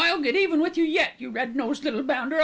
[0.03, 2.39] "I'll get even with you yet, you red nosed little bounder!